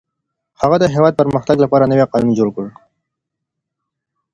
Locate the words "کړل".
2.55-2.69